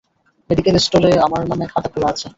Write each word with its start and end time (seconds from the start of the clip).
Medical 0.49 0.77
স্টোরে 0.79 1.11
আমার 1.25 1.41
নামে 1.49 1.65
খাতা 1.71 1.89
খোলা 1.93 2.07
আছে। 2.13 2.27